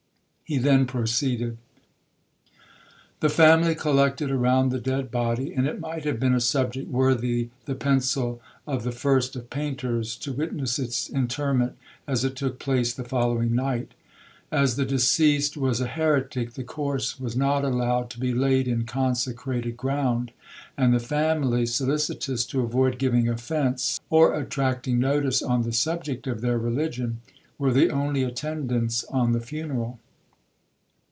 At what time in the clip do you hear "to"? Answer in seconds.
10.17-10.33, 18.09-18.19, 22.47-22.59